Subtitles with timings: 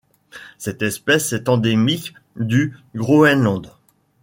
[0.57, 3.71] Cette espèce est endémique du Groenland.